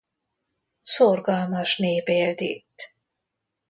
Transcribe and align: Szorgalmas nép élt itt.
Szorgalmas 0.81 1.77
nép 1.77 2.07
élt 2.07 2.39
itt. 2.41 2.93